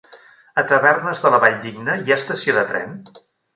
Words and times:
A 0.61 0.63
Tavernes 0.71 1.21
de 1.27 1.31
la 1.35 1.41
Valldigna 1.45 1.99
hi 2.01 2.11
ha 2.11 2.19
estació 2.25 2.59
de 2.59 2.67
tren? 2.75 2.99